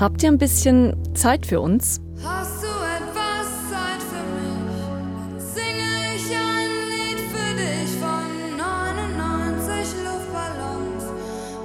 Habt 0.00 0.22
ihr 0.22 0.28
ein 0.28 0.38
bisschen 0.38 0.96
Zeit 1.16 1.44
für 1.44 1.60
uns? 1.60 2.00
Hast 2.22 2.62
du 2.62 2.68
etwas 2.68 3.48
Zeit 3.68 4.00
für 4.00 4.22
mich? 4.32 4.78
Dann 4.78 5.40
singe 5.40 6.14
ich 6.14 6.30
ein 6.30 6.70
Lied 6.88 7.18
für 7.18 7.56
dich 7.56 7.90
von 7.98 8.56
99 8.56 10.04
Luftballons 10.04 11.04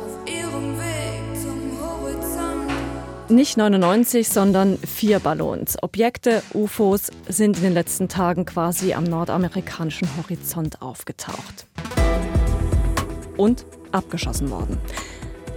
auf 0.04 0.18
ihrem 0.26 0.80
Weg 0.80 1.42
zum 1.44 1.80
Horizont. 1.80 3.30
Nicht 3.30 3.56
99, 3.56 4.28
sondern 4.28 4.80
vier 4.80 5.20
Ballons. 5.20 5.78
Objekte, 5.84 6.42
UFOs, 6.56 7.12
sind 7.28 7.58
in 7.58 7.64
den 7.64 7.74
letzten 7.76 8.10
Tagen 8.10 8.46
quasi 8.46 8.96
am 8.96 9.04
nordamerikanischen 9.04 10.08
Horizont 10.18 10.82
aufgetaucht. 10.82 11.68
Und 13.38 13.68
abgeschossen 13.92 14.50
worden. 14.50 14.80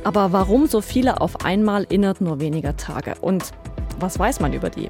Aber 0.06 0.30
warum 0.30 0.68
so 0.68 0.82
viele 0.82 1.20
auf 1.20 1.44
einmal 1.44 1.84
innerhalb 1.88 2.20
nur 2.20 2.38
weniger 2.38 2.76
Tage? 2.76 3.16
Und 3.20 3.50
was 3.98 4.20
weiß 4.20 4.38
man 4.38 4.52
über 4.52 4.70
die? 4.70 4.86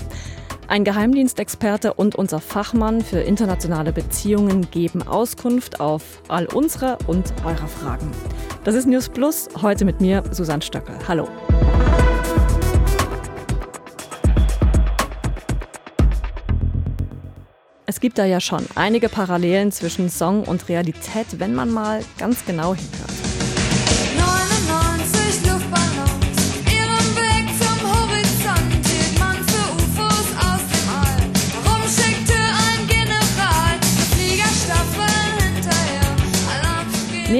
Ein 0.68 0.84
Geheimdienstexperte 0.84 1.94
und 1.94 2.16
unser 2.16 2.38
Fachmann 2.38 3.00
für 3.00 3.20
internationale 3.20 3.92
Beziehungen 3.92 4.70
geben 4.70 5.02
Auskunft 5.02 5.80
auf 5.80 6.20
all 6.28 6.44
unsere 6.44 6.98
und 7.06 7.32
eure 7.46 7.66
Fragen. 7.66 8.10
Das 8.64 8.74
ist 8.74 8.86
News 8.86 9.08
Plus, 9.08 9.48
heute 9.62 9.86
mit 9.86 10.02
mir, 10.02 10.22
Susanne 10.32 10.60
Stöckel. 10.60 10.98
Hallo. 11.08 11.26
Es 17.86 18.00
gibt 18.00 18.18
da 18.18 18.26
ja 18.26 18.40
schon 18.40 18.66
einige 18.74 19.08
Parallelen 19.08 19.72
zwischen 19.72 20.10
Song 20.10 20.42
und 20.44 20.68
Realität, 20.68 21.38
wenn 21.38 21.54
man 21.54 21.70
mal 21.70 22.02
ganz 22.18 22.44
genau 22.44 22.74
hinhört. 22.74 23.05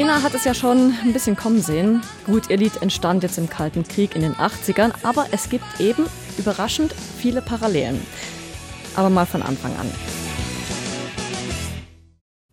Nena 0.06 0.22
hat 0.22 0.34
es 0.34 0.44
ja 0.44 0.54
schon 0.54 0.94
ein 1.02 1.12
bisschen 1.12 1.34
kommen 1.34 1.60
sehen. 1.60 2.00
Gut, 2.26 2.48
ihr 2.48 2.58
Lied 2.58 2.80
entstand 2.80 3.24
jetzt 3.24 3.38
im 3.38 3.50
Kalten 3.50 3.82
Krieg 3.82 4.14
in 4.14 4.22
den 4.22 4.34
80ern, 4.34 4.92
aber 5.02 5.26
es 5.32 5.48
gibt 5.48 5.64
eben 5.80 6.06
überraschend 6.38 6.92
viele 6.92 7.42
Parallelen. 7.42 8.00
Aber 8.94 9.10
mal 9.10 9.26
von 9.26 9.42
Anfang 9.42 9.72
an. 9.76 9.90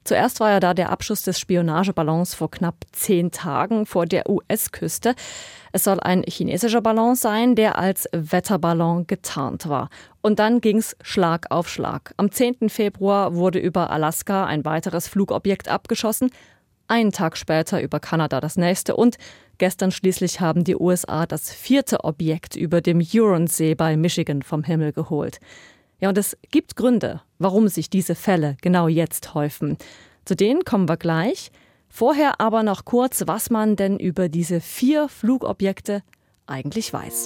Zuerst 0.04 0.40
war 0.40 0.50
ja 0.50 0.59
da 0.59 0.74
der 0.74 0.90
Abschuss 0.90 1.22
des 1.22 1.40
Spionageballons 1.40 2.34
vor 2.34 2.50
knapp 2.50 2.76
zehn 2.92 3.30
Tagen 3.30 3.86
vor 3.86 4.08
der 4.08 4.28
US-Küste. 4.31 5.14
Es 5.74 5.84
soll 5.84 6.00
ein 6.00 6.24
chinesischer 6.24 6.81
Ballon 6.81 7.14
sein, 7.14 7.54
der 7.54 7.78
als 7.78 8.09
Wetterballon 8.14 9.06
getarnt 9.06 9.70
war. 9.70 9.90
Und 10.22 10.40
dann 10.40 10.59
ging's 10.59 10.96
Schlag 11.04 11.52
auf 11.52 11.70
Schlag. 11.70 12.16
Am 12.18 12.31
10. 12.31 12.70
Februar 12.70 13.36
wurde 13.36 13.59
über 13.59 13.92
Alaska 13.92 14.44
ein 14.46 14.66
weiteres 14.66 15.08
Flugobjekt 15.08 15.68
abgeschossen. 15.68 16.31
Einen 16.94 17.12
Tag 17.12 17.38
später 17.38 17.82
über 17.82 18.00
Kanada 18.00 18.40
das 18.40 18.56
nächste 18.56 18.96
und 18.96 19.18
gestern 19.58 19.90
schließlich 19.90 20.42
haben 20.42 20.64
die 20.64 20.76
USA 20.76 21.26
das 21.26 21.52
vierte 21.52 22.04
Objekt 22.04 22.56
über 22.56 22.82
dem 22.82 23.02
Huronsee 23.02 23.74
bei 23.74 23.98
Michigan 23.98 24.44
vom 24.44 24.64
Himmel 24.64 24.94
geholt. 24.94 25.40
Ja, 26.00 26.10
und 26.10 26.20
es 26.20 26.38
gibt 26.52 26.76
Gründe, 26.76 27.22
warum 27.40 27.68
sich 27.68 27.90
diese 27.90 28.14
Fälle 28.14 28.58
genau 28.62 28.88
jetzt 28.88 29.34
häufen. 29.34 29.80
Zu 30.24 30.36
denen 30.36 30.66
kommen 30.66 30.88
wir 30.88 30.98
gleich. 30.98 31.52
Vorher 31.90 32.40
aber 32.40 32.62
noch 32.62 32.86
kurz, 32.86 33.24
was 33.26 33.50
man 33.50 33.76
denn 33.76 33.98
über 33.98 34.30
diese 34.30 34.62
vier 34.62 35.10
Flugobjekte 35.10 36.04
eigentlich 36.46 36.94
weiß. 36.94 37.26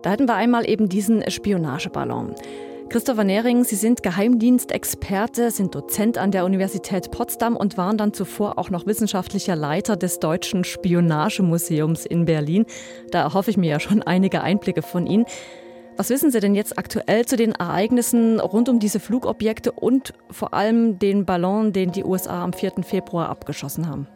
Da 0.00 0.10
hatten 0.10 0.26
wir 0.26 0.36
einmal 0.36 0.66
eben 0.66 0.88
diesen 0.88 1.30
Spionageballon. 1.30 2.34
Christopher 2.90 3.24
Nehring, 3.24 3.64
Sie 3.64 3.76
sind 3.76 4.02
Geheimdienstexperte, 4.02 5.50
sind 5.50 5.74
Dozent 5.74 6.18
an 6.18 6.30
der 6.30 6.44
Universität 6.44 7.10
Potsdam 7.10 7.56
und 7.56 7.76
waren 7.76 7.98
dann 7.98 8.12
zuvor 8.12 8.58
auch 8.58 8.70
noch 8.70 8.86
wissenschaftlicher 8.86 9.56
Leiter 9.56 9.96
des 9.96 10.20
Deutschen 10.20 10.64
Spionagemuseums 10.64 12.06
in 12.06 12.24
Berlin. 12.26 12.66
Da 13.10 13.22
erhoffe 13.22 13.50
ich 13.50 13.56
mir 13.56 13.70
ja 13.70 13.80
schon 13.80 14.02
einige 14.02 14.42
Einblicke 14.42 14.82
von 14.82 15.06
Ihnen. 15.06 15.24
Was 15.96 16.10
wissen 16.10 16.30
Sie 16.30 16.40
denn 16.40 16.54
jetzt 16.54 16.78
aktuell 16.78 17.24
zu 17.24 17.36
den 17.36 17.52
Ereignissen 17.52 18.38
rund 18.38 18.68
um 18.68 18.78
diese 18.78 19.00
Flugobjekte 19.00 19.72
und 19.72 20.12
vor 20.30 20.54
allem 20.54 20.98
den 20.98 21.24
Ballon, 21.24 21.72
den 21.72 21.90
die 21.90 22.04
USA 22.04 22.44
am 22.44 22.52
4. 22.52 22.82
Februar 22.82 23.28
abgeschossen 23.28 23.88
haben? 23.88 24.06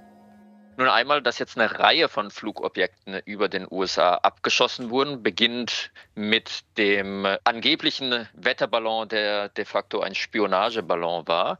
Nun 0.78 0.88
einmal, 0.88 1.22
dass 1.22 1.40
jetzt 1.40 1.58
eine 1.58 1.80
Reihe 1.80 2.08
von 2.08 2.30
Flugobjekten 2.30 3.20
über 3.24 3.48
den 3.48 3.66
USA 3.68 4.14
abgeschossen 4.14 4.90
wurden, 4.90 5.24
beginnt 5.24 5.90
mit 6.14 6.60
dem 6.78 7.26
angeblichen 7.42 8.28
Wetterballon, 8.32 9.08
der 9.08 9.48
de 9.48 9.64
facto 9.64 9.98
ein 9.98 10.14
Spionageballon 10.14 11.26
war. 11.26 11.58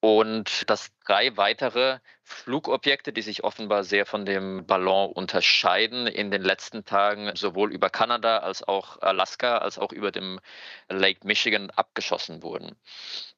Und 0.00 0.70
dass 0.70 0.92
drei 1.04 1.36
weitere 1.36 1.98
Flugobjekte, 2.22 3.12
die 3.12 3.20
sich 3.20 3.44
offenbar 3.44 3.84
sehr 3.84 4.06
von 4.06 4.24
dem 4.24 4.64
Ballon 4.66 5.12
unterscheiden, 5.12 6.06
in 6.06 6.30
den 6.30 6.42
letzten 6.42 6.86
Tagen 6.86 7.36
sowohl 7.36 7.70
über 7.70 7.90
Kanada 7.90 8.38
als 8.38 8.62
auch 8.66 8.96
Alaska 9.02 9.58
als 9.58 9.78
auch 9.78 9.92
über 9.92 10.10
dem 10.10 10.40
Lake 10.88 11.26
Michigan 11.26 11.68
abgeschossen 11.68 12.42
wurden. 12.42 12.76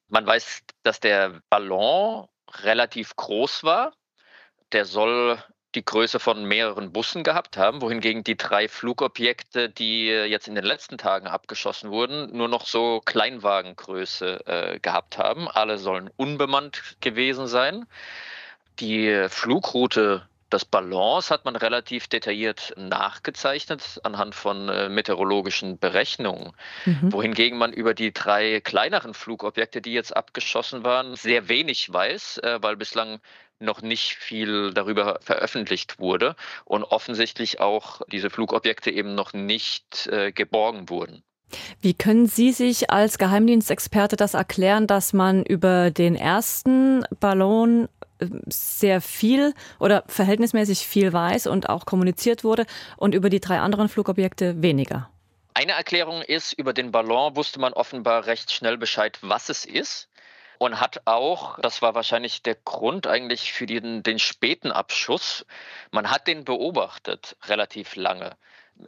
Man 0.07 0.25
weiß, 0.25 0.63
dass 0.85 1.01
der 1.01 1.41
Ballon 1.51 2.29
relativ 2.63 3.17
groß 3.17 3.65
war. 3.65 3.93
Der 4.73 4.85
soll 4.85 5.39
die 5.75 5.85
Größe 5.85 6.19
von 6.19 6.45
mehreren 6.45 6.93
Bussen 6.93 7.23
gehabt 7.23 7.57
haben, 7.57 7.83
wohingegen 7.83 8.25
die 8.25 8.37
drei 8.37 8.67
Flugobjekte, 8.69 9.69
die 9.69 10.07
jetzt 10.07 10.49
in 10.49 10.55
den 10.55 10.65
letzten 10.65 10.97
Tagen 10.97 11.27
abgeschossen 11.27 11.91
wurden, 11.91 12.35
nur 12.37 12.49
noch 12.49 12.67
so 12.67 13.01
Kleinwagengröße 13.05 14.47
äh, 14.47 14.81
gehabt 14.81 15.19
haben. 15.19 15.49
Alle 15.49 15.79
sollen 15.79 16.11
unbemannt 16.17 16.97
gewesen 17.01 17.47
sein. 17.47 17.85
Die 18.81 19.27
Flugroute 19.29 20.29
des 20.57 20.65
Ballons 20.65 21.31
hat 21.31 21.45
man 21.45 21.55
relativ 21.55 22.09
detailliert 22.09 22.73
nachgezeichnet 22.77 24.01
anhand 24.03 24.35
von 24.35 24.69
äh, 24.69 24.89
meteorologischen 24.89 25.79
Berechnungen, 25.79 26.53
Mhm. 26.87 27.13
wohingegen 27.13 27.59
man 27.59 27.73
über 27.73 27.93
die 27.95 28.13
drei 28.13 28.61
kleineren 28.61 29.13
Flugobjekte, 29.15 29.83
die 29.83 29.93
jetzt 29.93 30.17
abgeschossen 30.17 30.83
waren, 30.83 31.15
sehr 31.15 31.49
wenig 31.49 31.93
weiß, 31.93 32.39
äh, 32.39 32.59
weil 32.63 32.77
bislang 32.77 33.21
noch 33.59 33.83
nicht 33.83 34.15
viel 34.15 34.73
darüber 34.73 35.19
veröffentlicht 35.23 35.99
wurde 35.99 36.37
und 36.65 36.85
offensichtlich 36.85 37.61
auch 37.61 38.01
diese 38.09 38.31
Flugobjekte 38.31 38.91
eben 38.91 39.15
noch 39.15 39.33
nicht 39.33 40.07
äh, 40.09 40.33
geborgen 40.33 40.89
wurden. 40.89 41.23
Wie 41.81 41.95
können 41.95 42.27
Sie 42.27 42.53
sich 42.53 42.91
als 42.91 43.19
Geheimdienstexperte 43.19 44.17
das 44.17 44.35
erklären, 44.35 44.87
dass 44.87 45.13
man 45.13 45.45
über 45.45 45.91
den 45.91 46.17
ersten 46.17 47.05
Ballon 47.21 47.89
sehr 48.49 49.01
viel 49.01 49.55
oder 49.79 50.05
verhältnismäßig 50.07 50.87
viel 50.87 51.13
weiß 51.13 51.47
und 51.47 51.69
auch 51.69 51.87
kommuniziert 51.87 52.45
wurde 52.45 52.67
und 52.97 53.15
über 53.15 53.31
die 53.31 53.41
drei 53.41 53.61
anderen 53.61 53.89
Flugobjekte 53.89 54.63
weniger? 54.63 55.11
Eine 55.55 55.73
Erklärung 55.73 56.21
ist, 56.21 56.53
über 56.53 56.75
den 56.75 56.91
Ballon 56.91 57.35
wusste 57.35 57.59
man 57.59 57.73
offenbar 57.73 58.27
recht 58.27 58.53
schnell 58.53 58.77
Bescheid, 58.77 59.19
was 59.23 59.49
es 59.49 59.65
ist. 59.65 60.09
Und 60.59 60.81
hat 60.81 61.03
auch, 61.05 61.59
das 61.61 61.83
war 61.83 61.95
wahrscheinlich 61.95 62.43
der 62.43 62.55
Grund 62.55 63.07
eigentlich 63.07 63.53
für 63.53 63.67
den, 63.67 64.03
den 64.03 64.19
späten 64.19 64.73
Abschuss, 64.73 65.45
man 65.91 66.11
hat 66.11 66.27
den 66.27 66.45
beobachtet 66.45 67.37
relativ 67.45 67.95
lange. 67.97 68.37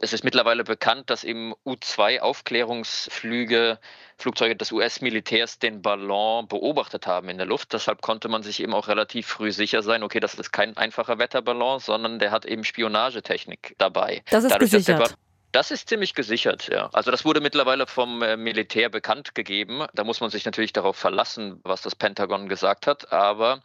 Es 0.01 0.13
ist 0.13 0.23
mittlerweile 0.23 0.63
bekannt, 0.63 1.09
dass 1.09 1.23
im 1.23 1.55
U-2-Aufklärungsflüge 1.65 3.79
Flugzeuge 4.17 4.55
des 4.55 4.71
US-Militärs 4.71 5.57
den 5.59 5.81
Ballon 5.81 6.47
beobachtet 6.47 7.07
haben 7.07 7.29
in 7.29 7.37
der 7.37 7.47
Luft. 7.47 7.73
Deshalb 7.73 8.01
konnte 8.01 8.29
man 8.29 8.43
sich 8.43 8.61
eben 8.61 8.73
auch 8.73 8.87
relativ 8.87 9.27
früh 9.27 9.51
sicher 9.51 9.81
sein, 9.81 10.03
okay, 10.03 10.19
das 10.19 10.35
ist 10.35 10.51
kein 10.51 10.77
einfacher 10.77 11.17
Wetterballon, 11.19 11.79
sondern 11.79 12.19
der 12.19 12.31
hat 12.31 12.45
eben 12.45 12.63
Spionagetechnik 12.63 13.75
dabei. 13.77 14.21
Das 14.29 14.43
ist 14.43 14.51
Dadurch, 14.51 14.71
gesichert. 14.71 15.15
Das 15.51 15.71
ist 15.71 15.89
ziemlich 15.89 16.13
gesichert, 16.13 16.67
ja. 16.67 16.89
Also 16.93 17.09
das 17.09 17.25
wurde 17.25 17.41
mittlerweile 17.41 17.87
vom 17.87 18.21
äh, 18.21 18.37
Militär 18.37 18.89
bekannt 18.89 19.33
gegeben. 19.33 19.87
Da 19.95 20.03
muss 20.03 20.21
man 20.21 20.29
sich 20.29 20.45
natürlich 20.45 20.73
darauf 20.73 20.95
verlassen, 20.95 21.59
was 21.63 21.81
das 21.81 21.95
Pentagon 21.95 22.47
gesagt 22.49 22.85
hat. 22.85 23.11
Aber 23.11 23.63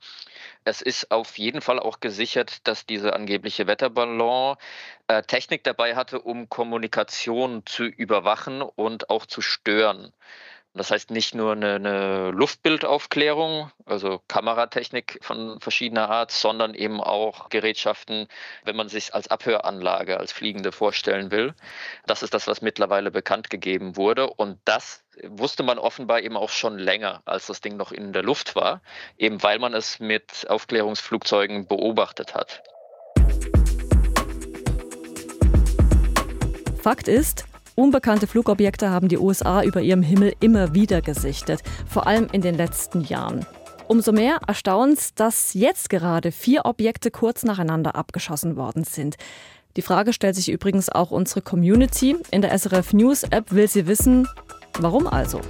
es 0.64 0.80
ist 0.80 1.10
auf 1.10 1.36
jeden 1.36 1.60
Fall 1.60 1.78
auch 1.78 2.00
gesichert, 2.00 2.66
dass 2.66 2.86
dieser 2.86 3.14
angebliche 3.14 3.66
Wetterballon 3.66 4.56
äh, 5.08 5.22
Technik 5.24 5.62
dabei 5.64 5.94
hatte, 5.94 6.20
um 6.20 6.48
Kommunikation 6.48 7.66
zu 7.66 7.84
überwachen 7.84 8.62
und 8.62 9.10
auch 9.10 9.26
zu 9.26 9.42
stören. 9.42 10.10
Das 10.76 10.90
heißt 10.90 11.12
nicht 11.12 11.36
nur 11.36 11.52
eine, 11.52 11.76
eine 11.76 12.30
Luftbildaufklärung, 12.32 13.70
also 13.86 14.20
Kameratechnik 14.26 15.20
von 15.22 15.60
verschiedener 15.60 16.10
Art, 16.10 16.32
sondern 16.32 16.74
eben 16.74 17.00
auch 17.00 17.48
Gerätschaften, 17.48 18.26
wenn 18.64 18.74
man 18.74 18.88
sich 18.88 19.14
als 19.14 19.28
Abhöranlage, 19.28 20.18
als 20.18 20.32
Fliegende 20.32 20.72
vorstellen 20.72 21.30
will. 21.30 21.54
Das 22.06 22.24
ist 22.24 22.34
das, 22.34 22.48
was 22.48 22.60
mittlerweile 22.60 23.12
bekannt 23.12 23.50
gegeben 23.50 23.96
wurde. 23.96 24.28
Und 24.28 24.58
das 24.64 25.04
wusste 25.22 25.62
man 25.62 25.78
offenbar 25.78 26.22
eben 26.22 26.36
auch 26.36 26.50
schon 26.50 26.76
länger, 26.76 27.22
als 27.24 27.46
das 27.46 27.60
Ding 27.60 27.76
noch 27.76 27.92
in 27.92 28.12
der 28.12 28.24
Luft 28.24 28.56
war, 28.56 28.82
eben 29.16 29.44
weil 29.44 29.60
man 29.60 29.74
es 29.74 30.00
mit 30.00 30.44
Aufklärungsflugzeugen 30.48 31.68
beobachtet 31.68 32.34
hat. 32.34 32.64
Fakt 36.82 37.06
ist, 37.06 37.46
unbekannte 37.74 38.26
Flugobjekte 38.26 38.90
haben 38.90 39.08
die 39.08 39.18
USA 39.18 39.62
über 39.62 39.80
ihrem 39.80 40.02
Himmel 40.02 40.34
immer 40.40 40.74
wieder 40.74 41.00
gesichtet, 41.00 41.62
vor 41.88 42.06
allem 42.06 42.28
in 42.32 42.40
den 42.40 42.54
letzten 42.56 43.02
Jahren. 43.02 43.46
Umso 43.86 44.12
mehr 44.12 44.38
erstaunt, 44.46 45.20
dass 45.20 45.52
jetzt 45.52 45.90
gerade 45.90 46.32
vier 46.32 46.64
Objekte 46.64 47.10
kurz 47.10 47.42
nacheinander 47.42 47.94
abgeschossen 47.94 48.56
worden 48.56 48.84
sind. 48.84 49.16
Die 49.76 49.82
Frage 49.82 50.12
stellt 50.12 50.36
sich 50.36 50.50
übrigens 50.50 50.88
auch 50.88 51.10
unsere 51.10 51.42
Community. 51.42 52.16
In 52.30 52.42
der 52.42 52.56
SRF 52.56 52.92
News 52.92 53.24
App 53.24 53.52
will 53.52 53.68
sie 53.68 53.86
wissen, 53.86 54.28
warum 54.78 55.06
also? 55.06 55.40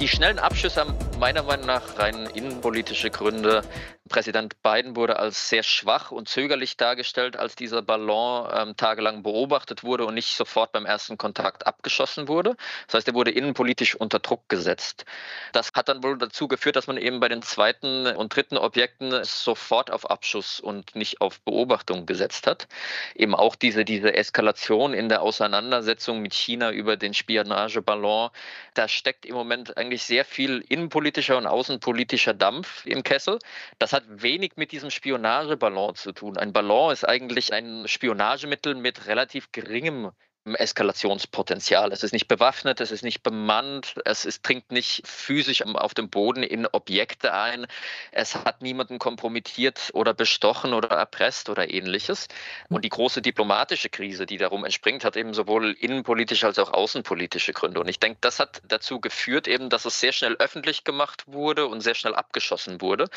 Die 0.00 0.08
schnellen 0.08 0.38
Abschüsse 0.38 0.80
haben 0.80 0.94
meiner 1.18 1.42
Meinung 1.42 1.66
nach 1.66 1.98
rein 1.98 2.26
innenpolitische 2.34 3.10
Gründe. 3.10 3.62
Präsident 4.10 4.60
Biden 4.64 4.96
wurde 4.96 5.18
als 5.20 5.48
sehr 5.48 5.62
schwach 5.62 6.10
und 6.10 6.28
zögerlich 6.28 6.76
dargestellt, 6.76 7.36
als 7.36 7.54
dieser 7.54 7.80
Ballon 7.80 8.50
ähm, 8.52 8.76
tagelang 8.76 9.22
beobachtet 9.22 9.84
wurde 9.84 10.04
und 10.04 10.14
nicht 10.14 10.34
sofort 10.34 10.72
beim 10.72 10.84
ersten 10.84 11.16
Kontakt 11.16 11.64
abgeschossen 11.66 12.26
wurde. 12.26 12.56
Das 12.86 12.94
heißt, 12.96 13.08
er 13.08 13.14
wurde 13.14 13.30
innenpolitisch 13.30 13.94
unter 13.94 14.18
Druck 14.18 14.48
gesetzt. 14.48 15.04
Das 15.52 15.70
hat 15.74 15.88
dann 15.88 16.02
wohl 16.02 16.18
dazu 16.18 16.48
geführt, 16.48 16.74
dass 16.74 16.88
man 16.88 16.96
eben 16.96 17.20
bei 17.20 17.28
den 17.28 17.40
zweiten 17.40 18.08
und 18.08 18.34
dritten 18.34 18.58
Objekten 18.58 19.22
sofort 19.22 19.92
auf 19.92 20.10
Abschuss 20.10 20.58
und 20.58 20.96
nicht 20.96 21.20
auf 21.20 21.40
Beobachtung 21.42 22.04
gesetzt 22.04 22.48
hat. 22.48 22.66
Eben 23.14 23.36
auch 23.36 23.54
diese, 23.54 23.84
diese 23.84 24.12
Eskalation 24.12 24.92
in 24.92 25.08
der 25.08 25.22
Auseinandersetzung 25.22 26.20
mit 26.20 26.34
China 26.34 26.72
über 26.72 26.96
den 26.96 27.14
Spionageballon, 27.14 28.30
da 28.74 28.88
steckt 28.88 29.24
im 29.24 29.36
Moment 29.36 29.76
eigentlich 29.76 30.02
sehr 30.02 30.24
viel 30.24 30.64
innenpolitischer 30.68 31.38
und 31.38 31.46
außenpolitischer 31.46 32.34
Dampf 32.34 32.84
im 32.86 33.04
Kessel. 33.04 33.38
Das 33.78 33.92
hat 33.92 33.99
hat 34.00 34.22
wenig 34.22 34.52
mit 34.56 34.72
diesem 34.72 34.90
Spionageballon 34.90 35.94
zu 35.94 36.12
tun. 36.12 36.36
Ein 36.36 36.52
Ballon 36.52 36.92
ist 36.92 37.06
eigentlich 37.06 37.52
ein 37.52 37.86
Spionagemittel 37.86 38.74
mit 38.74 39.06
relativ 39.06 39.52
geringem 39.52 40.10
Eskalationspotenzial. 40.44 41.92
Es 41.92 42.02
ist 42.02 42.12
nicht 42.12 42.26
bewaffnet, 42.26 42.80
es 42.80 42.90
ist 42.90 43.04
nicht 43.04 43.22
bemannt, 43.22 43.94
es 44.06 44.24
ist, 44.24 44.46
dringt 44.46 44.72
nicht 44.72 45.06
physisch 45.06 45.62
auf 45.62 45.92
dem 45.92 46.08
Boden 46.08 46.42
in 46.42 46.66
Objekte 46.66 47.34
ein, 47.34 47.66
es 48.10 48.34
hat 48.34 48.62
niemanden 48.62 48.98
kompromittiert 48.98 49.90
oder 49.92 50.14
bestochen 50.14 50.72
oder 50.72 50.88
erpresst 50.88 51.50
oder 51.50 51.70
ähnliches. 51.70 52.28
Und 52.70 52.84
die 52.84 52.88
große 52.88 53.20
diplomatische 53.20 53.90
Krise, 53.90 54.24
die 54.24 54.38
darum 54.38 54.64
entspringt, 54.64 55.04
hat 55.04 55.16
eben 55.16 55.34
sowohl 55.34 55.72
innenpolitische 55.72 56.46
als 56.46 56.58
auch 56.58 56.72
außenpolitische 56.72 57.52
Gründe. 57.52 57.80
Und 57.80 57.88
ich 57.88 58.00
denke, 58.00 58.18
das 58.22 58.38
hat 58.40 58.62
dazu 58.66 59.00
geführt, 59.00 59.46
eben, 59.46 59.68
dass 59.68 59.84
es 59.84 60.00
sehr 60.00 60.12
schnell 60.12 60.36
öffentlich 60.36 60.84
gemacht 60.84 61.24
wurde 61.26 61.66
und 61.66 61.82
sehr 61.82 61.94
schnell 61.94 62.14
abgeschossen 62.14 62.80
wurde, 62.80 63.08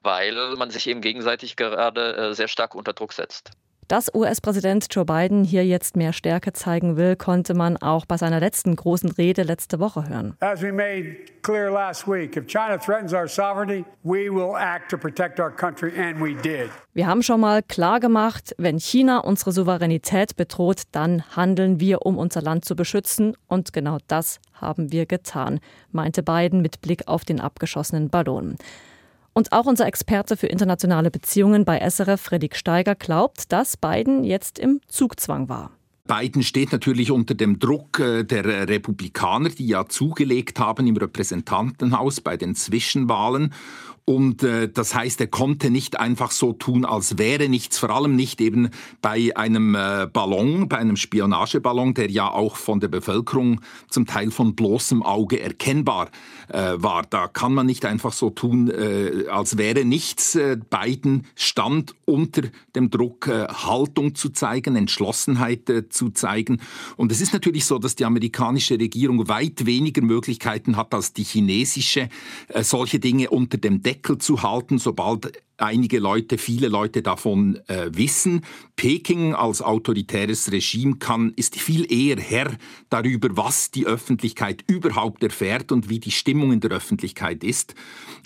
weil 0.00 0.56
man 0.56 0.70
sich 0.70 0.86
eben 0.86 1.02
gegenseitig 1.02 1.56
gerade 1.56 2.16
äh, 2.16 2.34
sehr 2.34 2.48
stark 2.48 2.74
unter 2.74 2.94
Druck 2.94 3.12
setzt. 3.12 3.50
Dass 3.90 4.08
US-Präsident 4.14 4.86
Joe 4.88 5.04
Biden 5.04 5.42
hier 5.42 5.66
jetzt 5.66 5.96
mehr 5.96 6.12
Stärke 6.12 6.52
zeigen 6.52 6.96
will, 6.96 7.16
konnte 7.16 7.54
man 7.54 7.76
auch 7.76 8.06
bei 8.06 8.16
seiner 8.16 8.38
letzten 8.38 8.76
großen 8.76 9.10
Rede 9.10 9.42
letzte 9.42 9.80
Woche 9.80 10.08
hören. 10.08 10.36
As 10.38 10.62
we 10.62 10.72
made 10.72 11.16
clear 11.42 11.72
last 11.72 12.06
week, 12.06 12.36
if 12.36 12.46
China 12.46 12.78
threatens 12.78 13.12
our 13.12 13.26
sovereignty, 13.26 13.84
we 14.04 14.30
will 14.30 14.54
act 14.56 14.92
to 14.92 14.96
protect 14.96 15.40
our 15.40 15.50
country 15.50 15.90
and 15.98 16.20
we 16.20 16.40
did. 16.40 16.70
Wir 16.94 17.08
haben 17.08 17.24
schon 17.24 17.40
mal 17.40 17.64
klar 17.64 17.98
gemacht, 17.98 18.54
wenn 18.58 18.78
China 18.78 19.18
unsere 19.18 19.50
Souveränität 19.50 20.36
bedroht, 20.36 20.82
dann 20.92 21.24
handeln 21.34 21.80
wir, 21.80 22.06
um 22.06 22.16
unser 22.16 22.42
Land 22.42 22.64
zu 22.64 22.76
beschützen 22.76 23.36
und 23.48 23.72
genau 23.72 23.98
das 24.06 24.38
haben 24.54 24.92
wir 24.92 25.06
getan, 25.06 25.58
meinte 25.90 26.22
Biden 26.22 26.62
mit 26.62 26.80
Blick 26.80 27.08
auf 27.08 27.24
den 27.24 27.40
abgeschossenen 27.40 28.08
Ballon. 28.08 28.56
Und 29.32 29.52
auch 29.52 29.66
unser 29.66 29.86
Experte 29.86 30.36
für 30.36 30.48
internationale 30.48 31.10
Beziehungen 31.10 31.64
bei 31.64 31.78
SRF, 31.78 32.20
Fredrik 32.20 32.56
Steiger, 32.56 32.94
glaubt, 32.94 33.52
dass 33.52 33.76
Biden 33.76 34.24
jetzt 34.24 34.58
im 34.58 34.80
Zugzwang 34.88 35.48
war. 35.48 35.70
Biden 36.06 36.42
steht 36.42 36.72
natürlich 36.72 37.12
unter 37.12 37.34
dem 37.34 37.60
Druck 37.60 38.00
äh, 38.00 38.24
der 38.24 38.68
Republikaner, 38.68 39.50
die 39.50 39.68
ja 39.68 39.86
zugelegt 39.86 40.58
haben 40.58 40.88
im 40.88 40.96
Repräsentantenhaus 40.96 42.20
bei 42.20 42.36
den 42.36 42.56
Zwischenwahlen. 42.56 43.52
Und 44.10 44.42
äh, 44.42 44.68
das 44.68 44.92
heißt, 44.92 45.20
er 45.20 45.28
konnte 45.28 45.70
nicht 45.70 46.00
einfach 46.00 46.32
so 46.32 46.52
tun, 46.52 46.84
als 46.84 47.16
wäre 47.16 47.48
nichts, 47.48 47.78
vor 47.78 47.90
allem 47.90 48.16
nicht 48.16 48.40
eben 48.40 48.70
bei 49.00 49.30
einem 49.36 49.76
äh, 49.76 50.08
Ballon, 50.12 50.68
bei 50.68 50.78
einem 50.78 50.96
Spionageballon, 50.96 51.94
der 51.94 52.10
ja 52.10 52.28
auch 52.28 52.56
von 52.56 52.80
der 52.80 52.88
Bevölkerung 52.88 53.60
zum 53.88 54.06
Teil 54.06 54.32
von 54.32 54.56
bloßem 54.56 55.04
Auge 55.04 55.38
erkennbar 55.38 56.10
äh, 56.48 56.72
war. 56.74 57.04
Da 57.08 57.28
kann 57.28 57.54
man 57.54 57.66
nicht 57.66 57.84
einfach 57.84 58.12
so 58.12 58.30
tun, 58.30 58.68
äh, 58.68 59.28
als 59.28 59.58
wäre 59.58 59.84
nichts. 59.84 60.34
Äh, 60.34 60.56
Biden 60.68 61.24
stand 61.36 61.94
unter 62.04 62.42
dem 62.74 62.90
Druck, 62.90 63.28
äh, 63.28 63.46
Haltung 63.46 64.16
zu 64.16 64.30
zeigen, 64.30 64.74
Entschlossenheit 64.74 65.72
zu 65.90 66.10
zeigen. 66.10 66.60
Und 66.96 67.12
es 67.12 67.20
ist 67.20 67.32
natürlich 67.32 67.64
so, 67.64 67.78
dass 67.78 67.94
die 67.94 68.04
amerikanische 68.04 68.74
Regierung 68.74 69.28
weit 69.28 69.66
weniger 69.66 70.02
Möglichkeiten 70.02 70.76
hat 70.76 70.94
als 70.94 71.12
die 71.12 71.22
chinesische, 71.22 72.08
solche 72.62 72.98
Dinge 72.98 73.30
unter 73.30 73.56
dem 73.56 73.82
Deckel 73.82 73.99
Deckel 74.00 74.16
zu 74.16 74.42
halten, 74.42 74.78
sobald 74.78 75.30
einige 75.60 75.98
Leute, 75.98 76.38
viele 76.38 76.68
Leute 76.68 77.02
davon 77.02 77.58
äh, 77.66 77.90
wissen. 77.92 78.44
Peking 78.76 79.34
als 79.34 79.60
autoritäres 79.60 80.50
Regime 80.50 80.96
kann, 80.96 81.32
ist 81.36 81.56
viel 81.56 81.90
eher 81.92 82.18
Herr 82.18 82.56
darüber, 82.88 83.36
was 83.36 83.70
die 83.70 83.86
Öffentlichkeit 83.86 84.64
überhaupt 84.66 85.22
erfährt 85.22 85.70
und 85.70 85.90
wie 85.90 86.00
die 86.00 86.10
Stimmung 86.10 86.52
in 86.52 86.60
der 86.60 86.70
Öffentlichkeit 86.70 87.44
ist. 87.44 87.74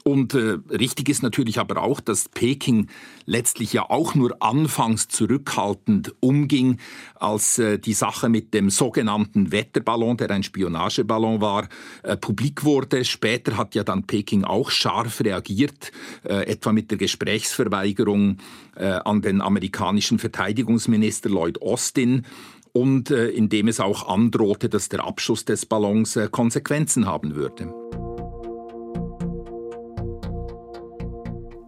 Und 0.05 0.35
äh, 0.35 0.59
richtig 0.71 1.09
ist 1.09 1.23
natürlich 1.23 1.59
aber 1.59 1.83
auch, 1.83 2.01
dass 2.01 2.29
Peking 2.29 2.89
letztlich 3.25 3.73
ja 3.73 3.89
auch 3.89 4.15
nur 4.15 4.37
anfangs 4.41 5.09
zurückhaltend 5.09 6.15
umging, 6.21 6.79
als 7.15 7.59
äh, 7.59 7.79
die 7.79 7.95
Sache 7.95 8.29
mit 8.29 8.53
dem 8.53 8.69
sogenannten 8.71 9.51
Wetterballon, 9.51 10.19
der 10.19 10.31
ein 10.31 10.43
Spionageballon 10.43 11.41
war, 11.41 11.69
äh, 12.03 12.17
publik 12.17 12.65
wurde. 12.65 13.05
Später 13.05 13.57
hat 13.57 13.75
ja 13.75 13.83
dann 13.83 14.05
Peking 14.05 14.45
auch 14.45 14.71
scharf 14.71 15.21
reagiert, 15.23 15.91
äh, 16.25 16.47
etwa 16.47 16.73
mit 16.73 16.91
der 16.91 16.99
Gespräch 16.99 17.24
Gesprächsverweigerung 17.25 18.39
äh, 18.77 18.85
an 18.85 19.23
den 19.23 19.41
amerikanischen 19.41 20.19
Verteidigungsminister 20.19 21.31
Lloyd 21.31 21.63
Austin 21.63 22.27
und 22.73 23.11
äh, 23.11 23.29
indem 23.29 23.69
es 23.69 23.81
auch 23.81 24.09
androhte, 24.09 24.69
dass 24.69 24.89
der 24.91 25.05
Abschuss 25.05 25.45
des 25.45 25.65
Ballons 25.65 26.17
äh, 26.17 26.29
Konsequenzen 26.31 27.07
haben 27.07 27.35
würde. 27.35 27.73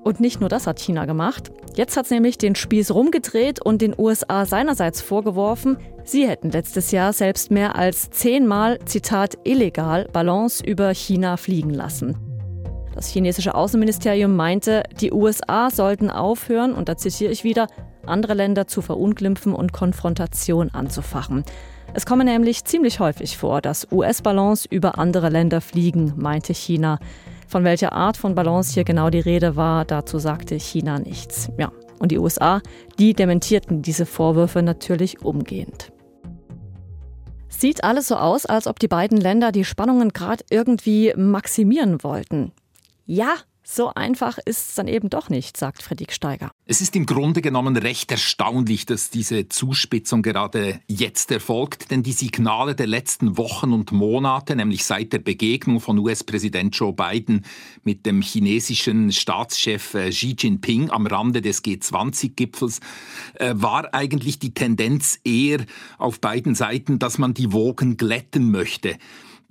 Und 0.05 0.20
nicht 0.20 0.41
nur 0.41 0.49
das 0.49 0.67
hat 0.67 0.79
China 0.79 1.05
gemacht. 1.06 1.50
Jetzt 1.75 1.97
hat 1.97 2.05
es 2.05 2.11
nämlich 2.11 2.38
den 2.38 2.55
Spieß 2.55 2.93
rumgedreht 2.93 3.64
und 3.64 3.83
den 3.83 3.95
USA 3.99 4.47
seinerseits 4.47 5.00
vorgeworfen, 5.00 5.78
sie 6.04 6.28
hätten 6.28 6.50
letztes 6.50 6.90
Jahr 6.90 7.12
selbst 7.12 7.50
mehr 7.50 7.76
als 7.76 8.11
zehnmal, 8.11 8.78
Zitat, 8.85 9.38
illegal 9.45 10.09
Ballons 10.12 10.61
über 10.61 10.95
China 10.95 11.37
fliegen 11.37 11.71
lassen. 11.71 12.25
Das 12.97 13.09
chinesische 13.09 13.55
Außenministerium 13.55 14.35
meinte, 14.35 14.83
die 15.03 15.12
USA 15.12 15.71
sollten 15.71 16.09
aufhören, 16.09 16.73
und 16.73 16.88
da 16.88 16.97
zitiere 16.97 17.31
ich 17.31 17.45
wieder, 17.45 17.67
andere 18.07 18.33
Länder 18.33 18.67
zu 18.67 18.81
verunglimpfen 18.81 19.53
und 19.53 19.75
Konfrontation 19.75 20.71
anzufachen. 20.71 21.45
Es 21.93 22.07
komme 22.07 22.25
nämlich 22.25 22.65
ziemlich 22.65 22.99
häufig 22.99 23.37
vor, 23.37 23.61
dass 23.61 23.87
US-Ballons 23.93 24.65
über 24.65 24.99
andere 24.99 25.29
Länder 25.29 25.61
fliegen, 25.61 26.15
meinte 26.17 26.55
China. 26.55 26.99
Von 27.47 27.65
welcher 27.65 27.93
Art 27.93 28.17
von 28.17 28.35
Ballons 28.35 28.73
hier 28.73 28.85
genau 28.85 29.11
die 29.11 29.21
Rede 29.21 29.57
war, 29.57 29.85
dazu 29.85 30.19
sagte 30.19 30.59
China 30.59 30.99
nichts. 30.99 31.50
Ja, 31.59 31.73
und 31.99 32.12
die 32.12 32.19
USA, 32.19 32.62
die 32.99 33.12
dementierten 33.12 33.83
diese 33.83 34.07
Vorwürfe 34.07 34.62
natürlich 34.62 35.21
umgehend. 35.21 35.93
Sieht 37.50 37.85
alles 37.85 38.09
so 38.09 38.17
aus, 38.17 38.47
als 38.47 38.67
ob 38.67 38.79
die 38.79 38.88
beiden 38.88 39.19
Länder 39.19 39.53
die 39.53 39.65
Spannungen 39.65 40.15
gerade 40.15 40.45
irgendwie 40.49 41.12
maximieren 41.15 42.03
wollten. 42.03 42.53
Ja, 43.06 43.36
so 43.68 43.92
einfach 43.94 44.38
ist 44.38 44.68
es 44.68 44.75
dann 44.76 44.86
eben 44.86 45.10
doch 45.10 45.28
nicht, 45.28 45.56
sagt 45.56 45.82
Fredrik 45.82 46.12
Steiger. 46.12 46.52
Es 46.66 46.80
ist 46.80 46.94
im 46.94 47.04
Grunde 47.04 47.42
genommen 47.42 47.76
recht 47.76 48.10
erstaunlich, 48.12 48.86
dass 48.86 49.10
diese 49.10 49.48
Zuspitzung 49.48 50.22
gerade 50.22 50.80
jetzt 50.86 51.32
erfolgt, 51.32 51.90
denn 51.90 52.04
die 52.04 52.12
Signale 52.12 52.76
der 52.76 52.86
letzten 52.86 53.36
Wochen 53.36 53.72
und 53.72 53.90
Monate, 53.90 54.54
nämlich 54.54 54.84
seit 54.84 55.12
der 55.12 55.18
Begegnung 55.18 55.80
von 55.80 55.98
US-Präsident 55.98 56.76
Joe 56.76 56.92
Biden 56.92 57.44
mit 57.82 58.06
dem 58.06 58.22
chinesischen 58.22 59.10
Staatschef 59.10 59.94
äh, 59.94 60.10
Xi 60.10 60.36
Jinping 60.38 60.90
am 60.90 61.06
Rande 61.08 61.42
des 61.42 61.64
G20-Gipfels, 61.64 62.80
äh, 63.34 63.52
war 63.56 63.92
eigentlich 63.94 64.38
die 64.38 64.54
Tendenz 64.54 65.18
eher 65.25 65.64
auf 65.98 66.20
beiden 66.20 66.54
Seiten, 66.54 67.00
dass 67.00 67.18
man 67.18 67.34
die 67.34 67.52
Wogen 67.52 67.96
glätten 67.96 68.50
möchte 68.52 68.96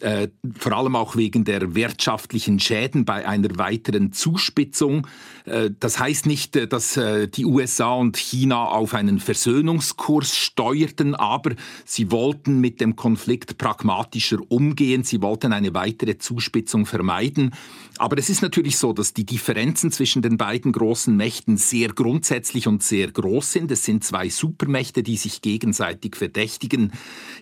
äh, 0.02 0.28
vor 0.58 0.74
allem 0.74 0.96
auch 0.96 1.16
wegen 1.16 1.46
der 1.46 1.74
wirtschaftlichen 1.74 2.60
Schäden 2.60 3.06
bei 3.06 3.28
einer 3.28 3.58
weiteren 3.58 4.12
Zuspitzung. 4.12 5.08
Äh, 5.46 5.72
das 5.80 6.00
heißt 6.00 6.25
nicht, 6.25 6.56
äh, 6.56 6.68
dass 6.68 6.98
äh, 6.98 7.28
die 7.28 7.46
USA 7.46 7.94
und 7.94 8.18
China 8.18 8.66
auf 8.66 8.94
einen 8.94 9.20
Versöhnungskurs 9.20 10.36
steuerten, 10.36 11.16
aber 11.16 11.52
sie 11.86 12.12
wollten 12.12 12.60
mit 12.60 12.82
dem 12.82 12.96
Konflikt 12.96 13.58
pragmatischer 13.58 14.40
umgehen, 14.50 15.04
sie 15.04 15.22
wollten 15.22 15.54
eine 15.54 15.74
weitere 15.74 16.18
Zuspitzung 16.18 16.86
vermeiden. 16.86 17.54
Aber 17.98 18.18
es 18.18 18.30
ist 18.30 18.42
natürlich 18.42 18.78
so, 18.78 18.92
dass 18.92 19.14
die 19.14 19.25
Differenzen 19.25 19.92
zwischen 19.92 20.22
den 20.22 20.38
beiden 20.38 20.74
großen 20.74 21.16
Mächten 21.16 21.56
sehr 21.56 21.90
grundsätzlich 21.90 22.68
und 22.68 22.84
sehr 22.84 23.10
groß 23.10 23.54
sind. 23.54 23.72
Es 23.72 23.86
sind 23.86 24.04
zwei 24.04 24.28
Supermächte, 24.28 25.04
die 25.04 25.16
sich 25.16 25.42
gegenseitig 25.42 26.18
verdächtigen, 26.18 26.92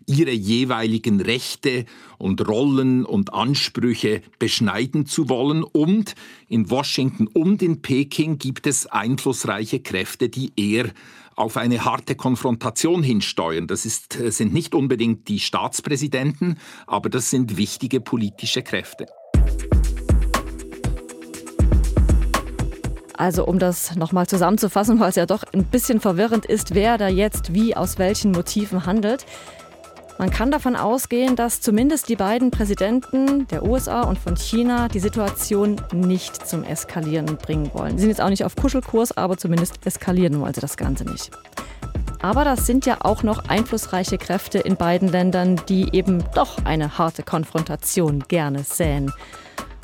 ihre 0.05 0.31
jeweiligen 0.31 1.19
Rechte 1.19 1.85
und 2.19 2.42
Rollen 2.47 3.05
und 3.05 3.33
Ansprüche 3.33 4.21
beschneiden 4.39 5.05
zu 5.05 5.29
wollen. 5.29 5.63
Und 5.63 6.15
in 6.47 6.69
Washington 6.69 7.27
und 7.27 7.61
in 7.61 7.81
Peking 7.81 8.37
gibt 8.37 8.67
es 8.67 8.85
einflussreiche 8.85 9.79
Kräfte, 9.79 10.29
die 10.29 10.51
eher 10.55 10.91
auf 11.35 11.57
eine 11.57 11.83
harte 11.83 12.15
Konfrontation 12.15 13.03
hinsteuern. 13.03 13.67
Das 13.67 13.85
ist, 13.85 14.13
sind 14.13 14.53
nicht 14.53 14.75
unbedingt 14.75 15.27
die 15.27 15.39
Staatspräsidenten, 15.39 16.57
aber 16.85 17.09
das 17.09 17.29
sind 17.29 17.57
wichtige 17.57 18.01
politische 18.01 18.61
Kräfte. 18.61 19.07
Also 23.15 23.45
um 23.45 23.59
das 23.59 23.95
nochmal 23.95 24.27
zusammenzufassen, 24.27 24.99
weil 24.99 25.09
es 25.09 25.15
ja 25.15 25.25
doch 25.25 25.43
ein 25.53 25.65
bisschen 25.65 25.99
verwirrend 25.99 26.45
ist, 26.45 26.73
wer 26.73 26.97
da 26.97 27.07
jetzt 27.07 27.53
wie 27.53 27.75
aus 27.75 27.99
welchen 27.99 28.31
Motiven 28.31 28.85
handelt. 28.85 29.25
Man 30.19 30.29
kann 30.29 30.51
davon 30.51 30.75
ausgehen, 30.75 31.35
dass 31.35 31.59
zumindest 31.59 32.07
die 32.07 32.15
beiden 32.15 32.51
Präsidenten 32.51 33.47
der 33.47 33.63
USA 33.63 34.03
und 34.03 34.19
von 34.19 34.35
China 34.37 34.87
die 34.87 34.99
Situation 34.99 35.81
nicht 35.91 36.47
zum 36.47 36.63
Eskalieren 36.63 37.37
bringen 37.37 37.71
wollen. 37.73 37.97
Sie 37.97 38.01
sind 38.01 38.09
jetzt 38.09 38.21
auch 38.21 38.29
nicht 38.29 38.45
auf 38.45 38.55
Kuschelkurs, 38.55 39.17
aber 39.17 39.37
zumindest 39.37 39.85
eskalieren 39.85 40.39
wollen 40.39 40.53
sie 40.53 40.61
das 40.61 40.77
Ganze 40.77 41.05
nicht. 41.05 41.31
Aber 42.21 42.45
das 42.45 42.65
sind 42.65 42.85
ja 42.85 42.99
auch 43.01 43.23
noch 43.23 43.49
einflussreiche 43.49 44.17
Kräfte 44.17 44.59
in 44.59 44.77
beiden 44.77 45.09
Ländern, 45.09 45.59
die 45.67 45.93
eben 45.93 46.23
doch 46.35 46.63
eine 46.63 46.97
harte 46.97 47.23
Konfrontation 47.23 48.23
gerne 48.27 48.63
säen. 48.63 49.11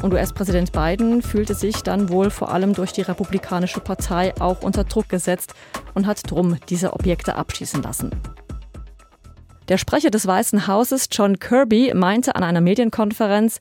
Und 0.02 0.14
US-Präsident 0.14 0.72
Biden 0.72 1.22
fühlte 1.22 1.54
sich 1.54 1.84
dann 1.84 2.08
wohl 2.08 2.30
vor 2.30 2.52
allem 2.52 2.74
durch 2.74 2.94
die 2.94 3.02
Republikanische 3.02 3.82
Partei 3.82 4.34
auch 4.40 4.62
unter 4.62 4.86
Druck 4.86 5.10
gesetzt 5.10 5.54
und 5.94 6.08
hat 6.08 6.32
drum 6.32 6.58
diese 6.70 6.94
Objekte 6.94 7.36
abschießen 7.36 7.82
lassen. 7.84 8.12
Der 9.70 9.78
Sprecher 9.78 10.10
des 10.10 10.26
Weißen 10.26 10.66
Hauses, 10.66 11.10
John 11.12 11.38
Kirby, 11.38 11.94
meinte 11.94 12.36
an 12.36 12.42
einer 12.42 12.60
Medienkonferenz, 12.60 13.60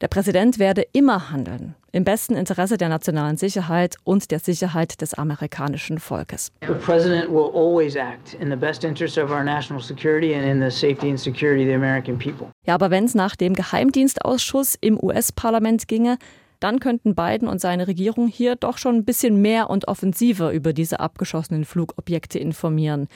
der 0.00 0.08
Präsident 0.08 0.58
werde 0.58 0.84
immer 0.92 1.30
handeln, 1.30 1.76
im 1.92 2.02
besten 2.02 2.34
Interesse 2.34 2.76
der 2.76 2.88
nationalen 2.88 3.36
Sicherheit 3.36 3.94
und 4.02 4.32
der 4.32 4.40
Sicherheit 4.40 5.00
des 5.00 5.14
amerikanischen 5.14 6.00
Volkes. 6.00 6.50
The 6.66 6.74
president 6.74 7.30
will 7.30 7.52
always 7.54 7.94
act 7.94 8.34
in 8.40 8.50
the 8.50 8.56
best 8.56 8.82
interest 8.82 9.16
of 9.16 9.30
our 9.30 9.44
national 9.44 9.80
security 9.80 10.34
and 10.34 10.44
in 10.44 10.60
the 10.60 10.76
safety 10.76 11.08
and 11.08 11.20
security 11.20 11.62
of 11.62 11.68
the 11.68 11.74
American 11.74 12.18
people. 12.18 12.48
Ja, 12.66 12.74
aber 12.74 12.90
wenn 12.90 13.04
es 13.04 13.14
nach 13.14 13.36
dem 13.36 13.54
Geheimdienstausschuss 13.54 14.76
im 14.80 14.98
US-Parlament 15.00 15.86
ginge, 15.86 16.18
dann 16.58 16.80
könnten 16.80 17.14
Biden 17.14 17.46
und 17.46 17.60
seine 17.60 17.86
Regierung 17.86 18.26
hier 18.26 18.56
doch 18.56 18.76
schon 18.76 18.96
ein 18.96 19.04
bisschen 19.04 19.40
mehr 19.40 19.70
und 19.70 19.86
offensiver 19.86 20.50
über 20.50 20.72
diese 20.72 20.98
abgeschossenen 20.98 21.64
Flugobjekte 21.64 22.40
informieren. 22.40 23.06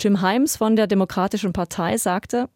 Jim 0.00 0.22
Himes 0.22 0.56
von 0.56 0.76
der 0.76 0.86
Demokratischen 0.86 1.52
Partei 1.52 1.98
sagte, 1.98 2.48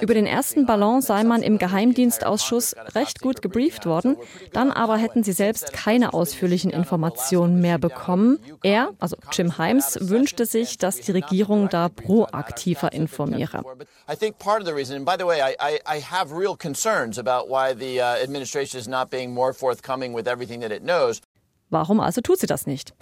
über 0.00 0.14
den 0.14 0.26
ersten 0.26 0.66
Ballon 0.66 1.00
sei 1.00 1.24
man 1.24 1.42
im 1.42 1.56
Geheimdienstausschuss 1.56 2.76
recht 2.94 3.22
gut 3.22 3.40
gebrieft 3.40 3.86
worden, 3.86 4.18
dann 4.52 4.70
aber 4.70 4.98
hätten 4.98 5.24
sie 5.24 5.32
selbst 5.32 5.72
keine 5.72 6.12
ausführlichen 6.12 6.70
Informationen 6.70 7.62
mehr 7.62 7.78
bekommen. 7.78 8.38
Er, 8.62 8.90
also 9.00 9.16
Jim 9.32 9.56
Himes, 9.56 9.96
wünschte 10.02 10.44
sich, 10.44 10.76
dass 10.76 11.00
die 11.00 11.12
Regierung 11.12 11.70
da 11.70 11.88
proaktiver 11.88 12.92
informiere. 12.92 13.64
I 14.06 14.14
think 14.14 14.38
part 14.38 14.60
of 14.60 14.66
the 14.66 14.74
reason, 14.74 14.96
and 14.96 15.06
by 15.06 15.16
the 15.18 15.24
way, 15.24 15.40
I, 15.40 15.78
I, 15.86 16.02
have 16.02 16.30
real 16.30 16.54
concerns 16.54 17.18
about 17.18 17.48
why 17.48 17.72
the 17.74 18.02
uh, 18.02 18.22
administration 18.22 18.78
is 18.78 18.86
not 18.86 19.08
being 19.08 19.32
more 19.32 19.54
forthcoming 19.54 20.14
with 20.14 20.28
everything 20.28 20.60
that 20.60 20.70
it 20.70 20.82
knows. 20.82 21.22
Warum 21.70 22.00
also 22.00 22.20
tut 22.20 22.38
sie 22.38 22.46
das 22.46 22.66
nicht? 22.66 22.94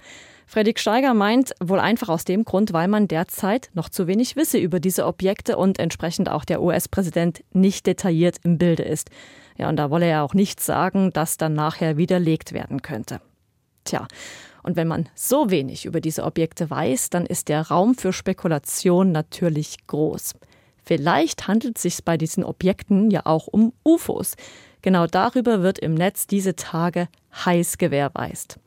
Fredrik 0.47 0.79
Steiger 0.79 1.15
meint 1.15 1.55
wohl 1.61 1.81
einfach 1.81 2.09
aus 2.09 2.25
dem 2.25 2.45
Grund, 2.45 2.73
weil 2.73 2.89
man 2.89 3.09
derzeit 3.09 3.71
noch 3.75 3.89
zu 3.89 4.07
wenig 4.07 4.37
wisse 4.37 4.59
über 4.59 4.81
diese 4.81 5.07
Objekte 5.07 5.57
und 5.57 5.79
entsprechend 5.79 6.29
auch 6.29 6.45
der 6.45 6.63
US-Präsident 6.63 7.43
nicht 7.53 7.87
detailliert 7.87 8.39
im 8.45 8.59
Bilde 8.59 8.83
ist. 8.83 9.11
Ja, 9.57 9.69
und 9.69 9.77
da 9.77 9.91
wolle 9.91 10.07
er 10.07 10.23
auch 10.23 10.35
nichts 10.35 10.67
sagen, 10.67 11.11
das 11.13 11.37
dann 11.37 11.55
nachher 11.55 11.97
widerlegt 11.97 12.53
werden 12.53 12.83
könnte. 12.83 13.21
Tja, 13.85 14.07
und 14.63 14.77
wenn 14.77 14.89
man 14.89 15.09
so 15.15 15.51
wenig 15.51 15.87
über 15.87 16.01
diese 16.01 16.25
Objekte 16.25 16.71
weiß, 16.71 17.11
dann 17.11 17.27
ist 17.27 17.49
der 17.49 17.69
Raum 17.69 17.95
für 17.95 18.13
Spekulation 18.13 19.13
natürlich 19.13 19.87
groß. 19.87 20.35
Vielleicht 20.85 21.49
handelt 21.49 21.77
es 21.77 21.83
sich 21.83 22.05
bei 22.05 22.17
diesen 22.17 22.45
Objekten 22.45 23.11
ja 23.11 23.23
auch 23.25 23.47
um 23.47 23.73
UFOs. 23.85 24.35
Genau 24.83 25.07
darüber 25.07 25.63
wird 25.63 25.79
im 25.79 25.95
Netz 25.95 26.27
diese 26.27 26.57
Tage 26.57 27.09
heiß 27.45 27.79
gewährweist. 27.79 28.59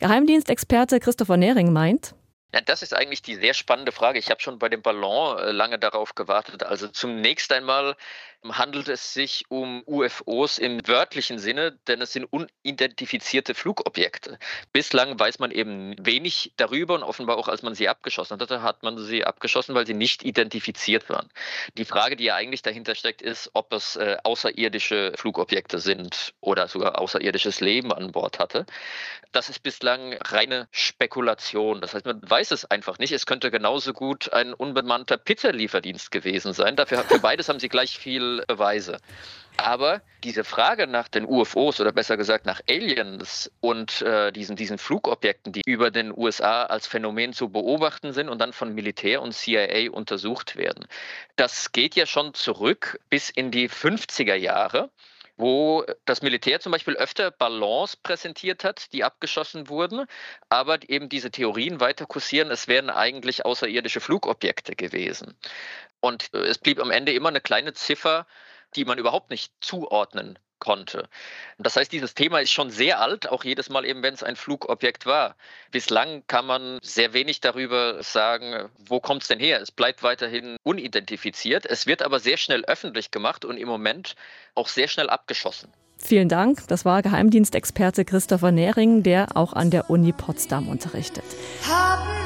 Geheimdienstexperte 0.00 0.98
Christopher 0.98 1.36
Nehring 1.36 1.72
meint, 1.72 2.14
ja, 2.54 2.60
das 2.60 2.82
ist 2.82 2.94
eigentlich 2.94 3.22
die 3.22 3.36
sehr 3.36 3.54
spannende 3.54 3.92
Frage. 3.92 4.18
Ich 4.18 4.28
habe 4.28 4.42
schon 4.42 4.58
bei 4.58 4.68
dem 4.68 4.82
Ballon 4.82 5.38
äh, 5.38 5.52
lange 5.52 5.78
darauf 5.78 6.14
gewartet. 6.14 6.62
Also 6.62 6.88
zunächst 6.88 7.50
einmal 7.50 7.96
handelt 8.50 8.88
es 8.88 9.14
sich 9.14 9.44
um 9.48 9.82
UFOs 9.86 10.58
im 10.58 10.86
wörtlichen 10.86 11.38
Sinne, 11.38 11.78
denn 11.86 12.00
es 12.00 12.12
sind 12.12 12.24
unidentifizierte 12.24 13.54
Flugobjekte. 13.54 14.38
Bislang 14.72 15.18
weiß 15.18 15.38
man 15.38 15.50
eben 15.50 15.94
wenig 15.98 16.52
darüber 16.56 16.94
und 16.94 17.02
offenbar 17.02 17.36
auch, 17.36 17.48
als 17.48 17.62
man 17.62 17.74
sie 17.74 17.88
abgeschossen 17.88 18.40
hatte, 18.40 18.62
hat 18.62 18.82
man 18.82 18.98
sie 18.98 19.24
abgeschossen, 19.24 19.74
weil 19.74 19.86
sie 19.86 19.94
nicht 19.94 20.24
identifiziert 20.24 21.08
waren. 21.08 21.28
Die 21.78 21.84
Frage, 21.84 22.16
die 22.16 22.24
ja 22.24 22.34
eigentlich 22.34 22.62
dahinter 22.62 22.94
steckt, 22.94 23.22
ist, 23.22 23.50
ob 23.52 23.72
es 23.72 23.96
äh, 23.96 24.16
außerirdische 24.24 25.12
Flugobjekte 25.16 25.78
sind 25.78 26.34
oder 26.40 26.66
sogar 26.68 26.98
außerirdisches 26.98 27.60
Leben 27.60 27.92
an 27.92 28.12
Bord 28.12 28.38
hatte. 28.38 28.66
Das 29.30 29.48
ist 29.48 29.62
bislang 29.62 30.14
reine 30.14 30.68
Spekulation. 30.72 31.80
Das 31.80 31.94
heißt, 31.94 32.04
man 32.04 32.20
weiß 32.28 32.50
es 32.50 32.64
einfach 32.64 32.98
nicht. 32.98 33.12
Es 33.12 33.24
könnte 33.24 33.50
genauso 33.50 33.92
gut 33.92 34.32
ein 34.32 34.52
unbemannter 34.52 35.16
Pizzalieferdienst 35.16 36.10
gewesen 36.10 36.52
sein. 36.52 36.76
Dafür, 36.76 36.98
für 37.04 37.18
beides 37.18 37.48
haben 37.48 37.60
sie 37.60 37.68
gleich 37.68 37.96
viel 37.96 38.31
Beweise. 38.46 38.98
Aber 39.56 40.00
diese 40.24 40.44
Frage 40.44 40.86
nach 40.86 41.08
den 41.08 41.26
UFOs 41.26 41.80
oder 41.80 41.92
besser 41.92 42.16
gesagt 42.16 42.46
nach 42.46 42.60
Aliens 42.68 43.50
und 43.60 44.02
äh, 44.02 44.32
diesen, 44.32 44.56
diesen 44.56 44.78
Flugobjekten, 44.78 45.52
die 45.52 45.62
über 45.66 45.90
den 45.90 46.16
USA 46.16 46.64
als 46.64 46.86
Phänomen 46.86 47.32
zu 47.32 47.50
beobachten 47.50 48.12
sind 48.12 48.28
und 48.28 48.40
dann 48.40 48.52
von 48.52 48.74
Militär 48.74 49.20
und 49.20 49.32
CIA 49.32 49.90
untersucht 49.90 50.56
werden, 50.56 50.86
das 51.36 51.72
geht 51.72 51.94
ja 51.96 52.06
schon 52.06 52.34
zurück 52.34 52.98
bis 53.10 53.30
in 53.30 53.50
die 53.50 53.68
50er 53.68 54.34
Jahre 54.34 54.90
wo 55.36 55.84
das 56.04 56.22
Militär 56.22 56.60
zum 56.60 56.72
Beispiel 56.72 56.94
öfter 56.94 57.30
Ballons 57.30 57.96
präsentiert 57.96 58.64
hat, 58.64 58.92
die 58.92 59.02
abgeschossen 59.02 59.68
wurden, 59.68 60.06
aber 60.48 60.78
eben 60.88 61.08
diese 61.08 61.30
Theorien 61.30 61.80
weiter 61.80 62.06
kursieren, 62.06 62.50
es 62.50 62.68
wären 62.68 62.90
eigentlich 62.90 63.44
außerirdische 63.44 64.00
Flugobjekte 64.00 64.76
gewesen. 64.76 65.34
Und 66.02 66.34
äh, 66.34 66.38
es 66.40 66.58
blieb 66.58 66.78
am 66.80 66.90
Ende 66.90 67.14
immer 67.14 67.30
eine 67.30 67.40
kleine 67.40 67.72
Ziffer, 67.72 68.26
die 68.76 68.84
man 68.84 68.98
überhaupt 68.98 69.30
nicht 69.30 69.52
zuordnen 69.60 70.38
konnte. 70.58 71.08
Das 71.58 71.76
heißt, 71.76 71.90
dieses 71.90 72.14
Thema 72.14 72.38
ist 72.40 72.52
schon 72.52 72.70
sehr 72.70 73.00
alt, 73.00 73.28
auch 73.28 73.42
jedes 73.42 73.68
Mal 73.68 73.84
eben, 73.84 74.02
wenn 74.04 74.14
es 74.14 74.22
ein 74.22 74.36
Flugobjekt 74.36 75.06
war. 75.06 75.34
Bislang 75.72 76.22
kann 76.28 76.46
man 76.46 76.78
sehr 76.82 77.12
wenig 77.14 77.40
darüber 77.40 78.00
sagen, 78.02 78.70
wo 78.78 79.00
kommt 79.00 79.22
es 79.22 79.28
denn 79.28 79.40
her? 79.40 79.60
Es 79.60 79.72
bleibt 79.72 80.04
weiterhin 80.04 80.56
unidentifiziert. 80.62 81.66
Es 81.66 81.86
wird 81.86 82.02
aber 82.02 82.20
sehr 82.20 82.36
schnell 82.36 82.64
öffentlich 82.64 83.10
gemacht 83.10 83.44
und 83.44 83.56
im 83.56 83.66
Moment 83.66 84.14
auch 84.54 84.68
sehr 84.68 84.86
schnell 84.86 85.10
abgeschossen. 85.10 85.72
Vielen 85.98 86.28
Dank. 86.28 86.66
Das 86.68 86.84
war 86.84 87.02
Geheimdienstexperte 87.02 88.04
Christopher 88.04 88.52
Nehring, 88.52 89.02
der 89.02 89.36
auch 89.36 89.52
an 89.52 89.70
der 89.70 89.90
Uni 89.90 90.12
Potsdam 90.12 90.68
unterrichtet. 90.68 91.24
Haben 91.66 92.21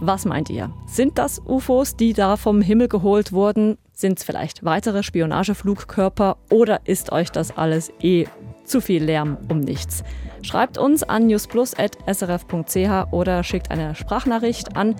Was 0.00 0.24
meint 0.24 0.48
ihr? 0.48 0.70
Sind 0.86 1.18
das 1.18 1.42
UFOs, 1.44 1.96
die 1.96 2.12
da 2.12 2.36
vom 2.36 2.60
Himmel 2.60 2.88
geholt 2.88 3.32
wurden? 3.32 3.78
Sind 3.92 4.18
es 4.18 4.24
vielleicht 4.24 4.64
weitere 4.64 5.02
Spionageflugkörper 5.02 6.36
oder 6.50 6.80
ist 6.84 7.10
euch 7.10 7.30
das 7.30 7.56
alles 7.56 7.92
eh 8.00 8.26
Zu 8.64 8.80
viel 8.80 9.02
Lärm 9.02 9.38
um 9.48 9.58
nichts. 9.60 10.04
Schreibt 10.42 10.78
uns 10.78 11.02
an 11.02 11.26
newsplus.srf.ch 11.26 13.12
oder 13.12 13.42
schickt 13.42 13.70
eine 13.72 13.94
Sprachnachricht 13.96 14.76
an 14.76 14.94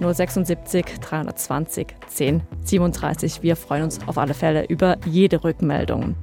076 0.00 0.98
320 1.00 1.94
10 2.08 2.42
37. 2.64 3.42
Wir 3.42 3.54
freuen 3.54 3.84
uns 3.84 4.00
auf 4.08 4.18
alle 4.18 4.34
Fälle 4.34 4.64
über 4.66 4.96
jede 5.06 5.44
Rückmeldung. 5.44 6.16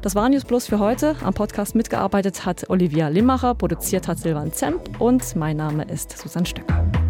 Das 0.00 0.14
war 0.14 0.28
News 0.28 0.44
Plus 0.44 0.66
für 0.66 0.78
heute. 0.78 1.16
Am 1.22 1.32
Podcast 1.32 1.74
mitgearbeitet 1.74 2.44
hat 2.44 2.68
Olivia 2.70 3.08
Limmacher, 3.08 3.54
produziert 3.54 4.06
hat 4.06 4.18
Silvan 4.18 4.52
Zemp 4.52 5.00
und 5.00 5.34
mein 5.34 5.56
Name 5.56 5.84
ist 5.84 6.16
Susanne 6.18 6.46
Stöcker. 6.46 7.01